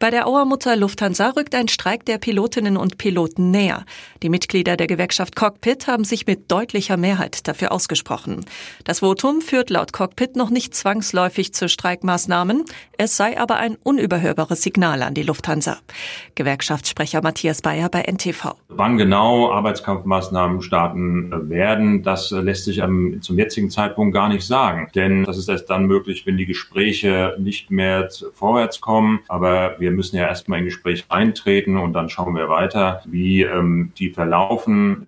[0.00, 3.84] Bei der Auermutter Lufthansa rückt ein Streik der Pilotinnen und Piloten näher.
[4.22, 8.44] Die Mitglieder der Gewerkschaft Cockpit haben sich mit deutlicher Mehrheit dafür ausgesprochen.
[8.84, 12.64] Das Votum führt laut Cockpit noch nicht zwangsläufig zu Streikmaßnahmen.
[12.96, 15.78] Es sei aber ein unüberhörbares Signal an die Lufthansa.
[16.36, 18.54] Gewerkschaftssprecher Matthias Bayer bei NTV.
[18.68, 22.80] Wann genau Arbeitskampfmaßnahmen starten werden, das lässt sich
[23.20, 24.90] zum jetzigen Zeitpunkt gar nicht sagen.
[24.94, 29.18] Denn das ist erst dann möglich, wenn die Gespräche nicht mehr vorwärts kommen.
[29.26, 33.42] Aber wir wir müssen ja erstmal in Gespräch eintreten und dann schauen wir weiter, wie
[33.42, 35.06] ähm, die verlaufen.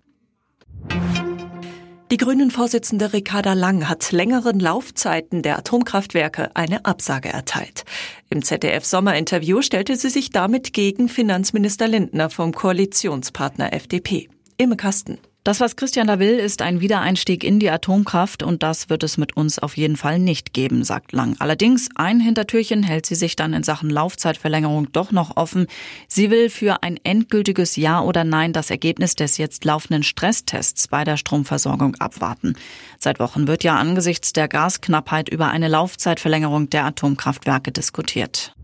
[2.11, 7.85] Die Grünen-Vorsitzende Ricarda Lang hat längeren Laufzeiten der Atomkraftwerke eine Absage erteilt.
[8.31, 14.29] Im ZDF-Sommerinterview stellte sie sich damit gegen Finanzminister Lindner vom Koalitionspartner FDP.
[14.57, 15.19] Imme Kasten.
[15.43, 19.17] Das, was Christian da will, ist ein Wiedereinstieg in die Atomkraft und das wird es
[19.17, 21.35] mit uns auf jeden Fall nicht geben, sagt Lang.
[21.39, 25.67] Allerdings ein Hintertürchen hält sie sich dann in Sachen Laufzeitverlängerung doch noch offen.
[26.09, 31.05] Sie will für ein endgültiges Ja oder Nein das Ergebnis des jetzt laufenden Stresstests bei
[31.05, 32.55] der Stromversorgung abwarten.
[32.99, 38.55] Seit Wochen wird ja angesichts der Gasknappheit über eine Laufzeitverlängerung der Atomkraftwerke diskutiert.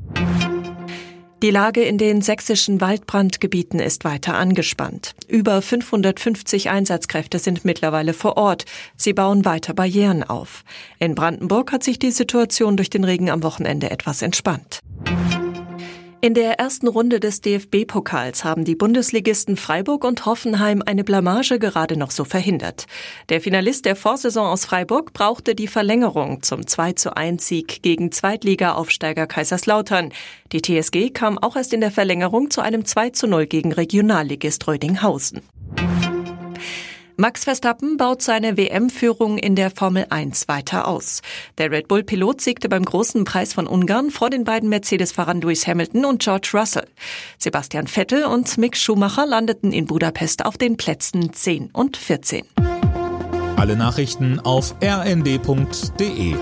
[1.42, 5.14] Die Lage in den sächsischen Waldbrandgebieten ist weiter angespannt.
[5.28, 8.64] Über 550 Einsatzkräfte sind mittlerweile vor Ort.
[8.96, 10.64] Sie bauen weiter Barrieren auf.
[10.98, 14.80] In Brandenburg hat sich die Situation durch den Regen am Wochenende etwas entspannt.
[16.26, 21.96] In der ersten Runde des DFB-Pokals haben die Bundesligisten Freiburg und Hoffenheim eine Blamage gerade
[21.96, 22.86] noch so verhindert.
[23.28, 28.10] Der Finalist der Vorsaison aus Freiburg brauchte die Verlängerung zum 2 zu 1 Sieg gegen
[28.10, 30.12] Zweitliga-Aufsteiger Kaiserslautern.
[30.50, 34.66] Die TSG kam auch erst in der Verlängerung zu einem 2 zu 0 gegen Regionalligist
[34.66, 35.42] Rödinghausen.
[37.18, 41.22] Max Verstappen baut seine WM-Führung in der Formel 1 weiter aus.
[41.56, 46.04] Der Red Bull-Pilot siegte beim großen Preis von Ungarn vor den beiden Mercedes-Fahrern Lewis Hamilton
[46.04, 46.86] und George Russell.
[47.38, 52.44] Sebastian Vettel und Mick Schumacher landeten in Budapest auf den Plätzen 10 und 14.
[53.56, 56.34] Alle Nachrichten auf rnd.de